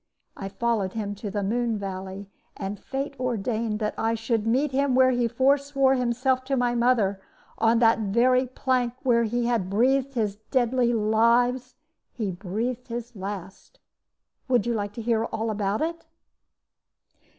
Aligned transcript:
I 0.35 0.49
followed 0.49 0.93
him 0.93 1.13
to 1.13 1.29
the 1.29 1.43
Moon 1.43 1.77
valley, 1.77 2.27
and 2.57 2.79
fate 2.79 3.15
ordained 3.19 3.77
that 3.81 3.93
I 3.99 4.15
should 4.15 4.47
meet 4.47 4.71
him 4.71 4.95
where 4.95 5.11
he 5.11 5.27
forswore 5.27 5.93
himself 5.93 6.43
to 6.45 6.57
my 6.57 6.73
mother; 6.73 7.21
on 7.59 7.77
that 7.77 7.99
very 7.99 8.47
plank 8.47 8.95
where 9.03 9.25
he 9.25 9.45
had 9.45 9.69
breathed 9.69 10.15
his 10.15 10.37
deadly 10.49 10.91
lies 10.91 11.75
he 12.13 12.31
breathed 12.31 12.87
his 12.87 13.15
last. 13.15 13.79
Would 14.47 14.65
you 14.65 14.73
like 14.73 14.93
to 14.93 15.03
hear 15.03 15.25
all 15.25 15.51
about 15.51 15.83
it?" 15.83 16.03